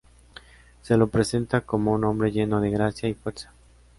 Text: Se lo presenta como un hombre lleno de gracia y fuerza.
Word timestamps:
Se 0.81 0.97
lo 0.97 1.09
presenta 1.09 1.61
como 1.61 1.91
un 1.91 2.03
hombre 2.05 2.31
lleno 2.31 2.59
de 2.59 2.71
gracia 2.71 3.07
y 3.07 3.13
fuerza. 3.13 3.51